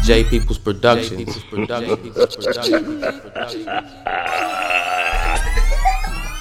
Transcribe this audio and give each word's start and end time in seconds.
J 0.06 0.24
People's 0.24 0.60
Productions. 0.60 1.44